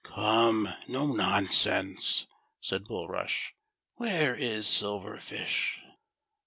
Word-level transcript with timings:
"Come, 0.03 0.73
no 0.87 1.05
nonsense," 1.05 2.25
said 2.59 2.85
Bulrush;" 2.85 3.51
where 3.97 4.33
is 4.33 4.65
Silver 4.65 5.17
Fish 5.19 5.79